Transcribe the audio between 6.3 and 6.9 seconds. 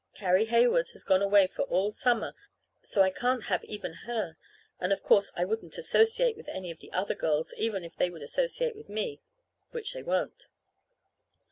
with any of